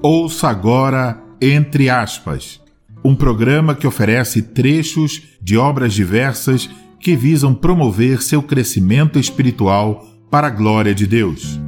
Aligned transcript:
Ouça 0.00 0.48
agora 0.48 1.20
Entre 1.40 1.90
Aspas, 1.90 2.60
um 3.04 3.16
programa 3.16 3.74
que 3.74 3.84
oferece 3.84 4.42
trechos 4.42 5.22
de 5.42 5.58
obras 5.58 5.92
diversas 5.92 6.70
que 7.00 7.16
visam 7.16 7.52
promover 7.52 8.22
seu 8.22 8.40
crescimento 8.40 9.18
espiritual 9.18 10.06
para 10.30 10.46
a 10.46 10.50
glória 10.50 10.94
de 10.94 11.04
Deus. 11.04 11.58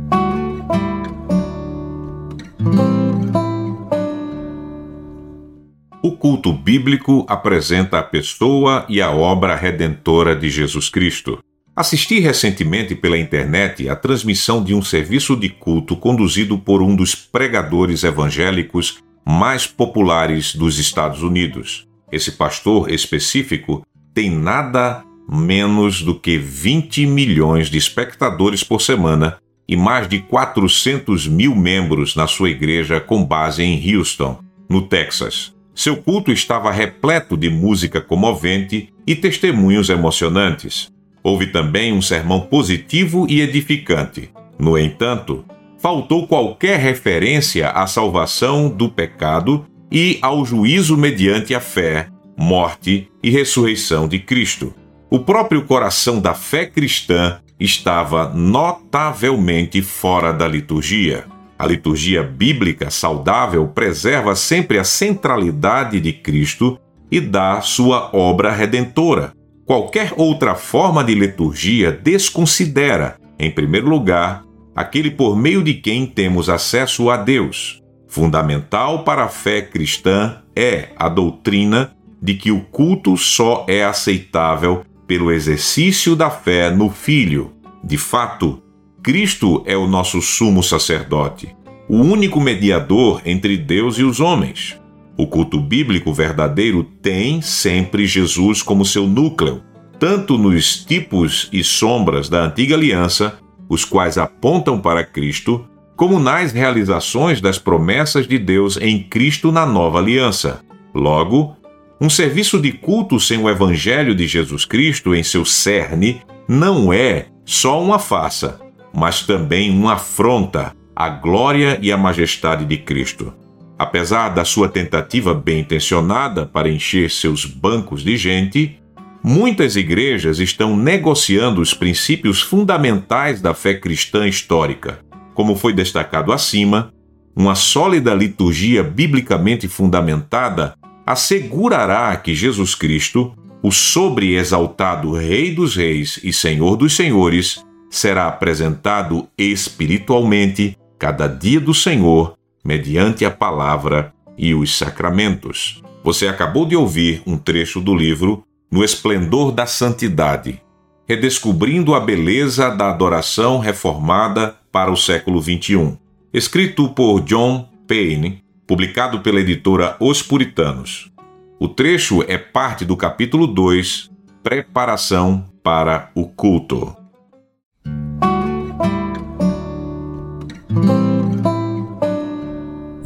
O 6.01 6.13
culto 6.13 6.53
bíblico 6.53 7.27
apresenta 7.29 7.99
a 7.99 8.03
pessoa 8.03 8.87
e 8.89 9.03
a 9.03 9.11
obra 9.11 9.57
redentora 9.57 10.37
de 10.37 10.49
Jesus 10.49 10.89
Cristo. 10.89 11.41
Assisti 11.81 12.21
recentemente 12.21 12.95
pela 12.95 13.17
internet 13.17 13.89
a 13.89 13.97
transmissão 13.97 14.63
de 14.63 14.75
um 14.75 14.83
serviço 14.83 15.35
de 15.35 15.49
culto 15.49 15.97
conduzido 15.97 16.59
por 16.59 16.83
um 16.83 16.95
dos 16.95 17.15
pregadores 17.15 18.05
evangélicos 18.05 18.99
mais 19.25 19.67
populares 19.67 20.55
dos 20.55 20.79
Estados 20.79 21.23
Unidos. 21.23 21.89
Esse 22.13 22.33
pastor 22.33 22.93
específico 22.93 23.83
tem 24.13 24.29
nada 24.29 25.03
menos 25.27 26.03
do 26.03 26.15
que 26.15 26.37
20 26.37 27.07
milhões 27.07 27.71
de 27.71 27.79
espectadores 27.79 28.63
por 28.63 28.83
semana 28.83 29.39
e 29.67 29.75
mais 29.75 30.07
de 30.07 30.19
400 30.19 31.27
mil 31.29 31.57
membros 31.57 32.15
na 32.15 32.27
sua 32.27 32.51
igreja 32.51 33.01
com 33.01 33.25
base 33.25 33.63
em 33.63 33.97
Houston, 33.97 34.39
no 34.69 34.83
Texas. 34.83 35.55
Seu 35.75 35.97
culto 35.97 36.31
estava 36.31 36.71
repleto 36.71 37.39
de 37.39 37.49
música 37.49 38.03
comovente 38.03 38.93
e 39.07 39.17
testemunhos 39.17 39.89
emocionantes. 39.89 40.93
Houve 41.23 41.49
também 41.49 41.93
um 41.93 42.01
sermão 42.01 42.41
positivo 42.41 43.27
e 43.29 43.41
edificante. 43.41 44.31
No 44.59 44.79
entanto, 44.79 45.45
faltou 45.79 46.27
qualquer 46.27 46.79
referência 46.79 47.71
à 47.71 47.87
salvação 47.87 48.69
do 48.69 48.89
pecado 48.89 49.67
e 49.91 50.19
ao 50.23 50.45
juízo 50.45 50.97
mediante 50.97 51.55
a 51.55 51.61
fé, 51.61 52.09
morte 52.39 53.09
e 53.23 53.31
ressurreição 53.31 54.07
de 54.07 54.19
Cristo. 54.19 54.75
O 55.11 55.19
próprio 55.19 55.65
coração 55.65 56.21
da 56.21 56.35
fé 56.35 56.67
cristã 56.67 57.41
estava 57.59 58.33
notavelmente 58.33 59.83
fora 59.83 60.33
da 60.33 60.47
liturgia. 60.47 61.25
A 61.59 61.67
liturgia 61.67 62.23
bíblica 62.23 62.89
saudável 62.91 63.67
preserva 63.69 64.35
sempre 64.35 64.79
a 64.79 64.85
centralidade 64.85 66.01
de 66.01 66.13
Cristo 66.13 66.79
e 67.11 67.21
dá 67.21 67.61
sua 67.61 68.11
obra 68.17 68.53
redentora, 68.53 69.33
Qualquer 69.71 70.15
outra 70.17 70.57
forma 70.57 71.05
de 71.05 71.15
liturgia 71.15 71.93
desconsidera, 71.93 73.17
em 73.39 73.53
primeiro 73.53 73.89
lugar, 73.89 74.43
aquele 74.75 75.13
por 75.13 75.37
meio 75.37 75.63
de 75.63 75.75
quem 75.75 76.07
temos 76.07 76.49
acesso 76.51 77.09
a 77.09 77.17
Deus. 77.17 77.81
Fundamental 78.09 79.05
para 79.05 79.23
a 79.23 79.29
fé 79.29 79.63
cristã 79.63 80.43
é 80.57 80.89
a 80.97 81.09
doutrina 81.09 81.93
de 82.21 82.35
que 82.35 82.51
o 82.51 82.63
culto 82.63 83.17
só 83.17 83.65
é 83.69 83.85
aceitável 83.85 84.85
pelo 85.07 85.31
exercício 85.31 86.17
da 86.17 86.31
fé 86.31 86.69
no 86.69 86.91
Filho. 86.91 87.53
De 87.85 87.97
fato, 87.97 88.61
Cristo 89.01 89.63
é 89.65 89.77
o 89.77 89.87
nosso 89.87 90.21
sumo 90.21 90.65
sacerdote, 90.65 91.55
o 91.89 91.99
único 91.99 92.41
mediador 92.41 93.23
entre 93.25 93.57
Deus 93.57 93.99
e 93.99 94.03
os 94.03 94.19
homens. 94.19 94.81
O 95.21 95.27
culto 95.27 95.61
bíblico 95.61 96.15
verdadeiro 96.15 96.83
tem 96.83 97.43
sempre 97.43 98.07
Jesus 98.07 98.63
como 98.63 98.87
seu 98.87 99.07
núcleo, 99.07 99.63
tanto 99.99 100.39
nos 100.39 100.83
tipos 100.83 101.47
e 101.53 101.63
sombras 101.63 102.31
da 102.31 102.43
antiga 102.43 102.75
aliança, 102.75 103.35
os 103.69 103.85
quais 103.85 104.17
apontam 104.17 104.81
para 104.81 105.05
Cristo, 105.05 105.69
como 105.95 106.19
nas 106.19 106.53
realizações 106.53 107.39
das 107.39 107.59
promessas 107.59 108.27
de 108.27 108.39
Deus 108.39 108.79
em 108.81 109.03
Cristo 109.03 109.53
na 109.53 109.67
nova 109.67 109.99
aliança. 109.99 110.63
Logo, 110.95 111.55
um 112.01 112.09
serviço 112.09 112.59
de 112.59 112.73
culto 112.73 113.21
sem 113.21 113.37
o 113.37 113.51
Evangelho 113.51 114.15
de 114.15 114.27
Jesus 114.27 114.65
Cristo 114.65 115.15
em 115.15 115.23
seu 115.23 115.45
cerne 115.45 116.23
não 116.49 116.91
é 116.95 117.27
só 117.45 117.79
uma 117.83 117.99
farsa, 117.99 118.59
mas 118.91 119.21
também 119.21 119.69
uma 119.69 119.93
afronta 119.93 120.75
à 120.97 121.11
glória 121.11 121.79
e 121.83 121.93
à 121.93 121.99
majestade 121.99 122.65
de 122.65 122.79
Cristo. 122.79 123.35
Apesar 123.81 124.29
da 124.29 124.45
sua 124.45 124.69
tentativa 124.69 125.33
bem 125.33 125.61
intencionada 125.61 126.45
para 126.45 126.69
encher 126.69 127.11
seus 127.11 127.47
bancos 127.47 128.03
de 128.03 128.15
gente, 128.15 128.79
muitas 129.25 129.75
igrejas 129.75 130.39
estão 130.39 130.77
negociando 130.77 131.63
os 131.63 131.73
princípios 131.73 132.43
fundamentais 132.43 133.41
da 133.41 133.55
fé 133.55 133.73
cristã 133.73 134.29
histórica. 134.29 134.99
Como 135.33 135.57
foi 135.57 135.73
destacado 135.73 136.31
acima, 136.31 136.93
uma 137.35 137.55
sólida 137.55 138.13
liturgia 138.13 138.83
biblicamente 138.83 139.67
fundamentada 139.67 140.75
assegurará 141.07 142.15
que 142.17 142.35
Jesus 142.35 142.75
Cristo, 142.75 143.33
o 143.63 143.73
sobreexaltado 143.73 145.13
Rei 145.13 145.55
dos 145.55 145.75
Reis 145.75 146.21
e 146.23 146.35
Senhor 146.35 146.77
dos 146.77 146.95
Senhores, 146.95 147.65
será 147.89 148.29
apresentado 148.29 149.27
espiritualmente 149.39 150.77
cada 150.99 151.27
dia 151.27 151.59
do 151.59 151.73
Senhor 151.73 152.39
mediante 152.65 153.25
a 153.25 153.31
palavra 153.31 154.13
e 154.37 154.55
os 154.55 154.77
sacramentos. 154.77 155.83
Você 156.03 156.27
acabou 156.27 156.65
de 156.67 156.77
ouvir 156.77 157.23
um 157.27 157.37
trecho 157.37 157.81
do 157.81 157.95
livro 157.95 158.45
No 158.71 158.83
Esplendor 158.83 159.53
da 159.53 159.67
Santidade, 159.67 160.61
redescobrindo 161.07 161.95
a 161.95 162.01
beleza 162.01 162.71
da 162.71 162.89
adoração 162.89 163.59
reformada 163.59 164.57
para 164.71 164.91
o 164.91 164.97
século 164.97 165.43
XXI, 165.43 165.99
escrito 166.33 166.89
por 166.91 167.21
John 167.23 167.69
Payne, 167.87 168.43
publicado 168.67 169.21
pela 169.21 169.41
editora 169.41 169.97
Os 169.99 170.23
Puritanos. 170.23 171.11
O 171.59 171.69
trecho 171.69 172.25
é 172.29 172.39
parte 172.39 172.85
do 172.85 172.97
capítulo 172.97 173.47
2, 173.47 174.09
Preparação 174.43 175.45
para 175.63 176.11
o 176.15 176.27
Culto. 176.27 177.00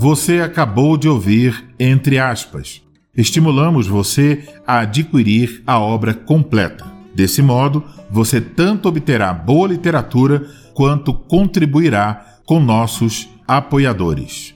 Você 0.04 0.42
acabou 0.42 0.98
de 0.98 1.08
ouvir 1.08 1.64
Entre 1.80 2.18
aspas. 2.18 2.82
Estimulamos 3.16 3.86
você 3.86 4.46
a 4.66 4.80
adquirir 4.80 5.62
a 5.66 5.78
obra 5.78 6.12
completa. 6.12 6.84
Desse 7.14 7.40
modo, 7.40 7.82
você 8.10 8.38
tanto 8.38 8.86
obterá 8.86 9.32
boa 9.32 9.66
literatura 9.66 10.46
quanto 10.74 11.14
contribuirá 11.14 12.36
com 12.44 12.60
nossos 12.60 13.30
apoiadores. 13.48 14.54